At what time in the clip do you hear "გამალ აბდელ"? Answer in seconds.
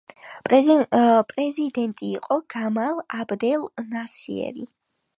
2.57-3.71